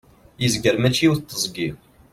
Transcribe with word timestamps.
yezger 0.41 0.75
mačči 0.79 1.01
yiwet 1.03 1.21
teẓgi 1.29 1.69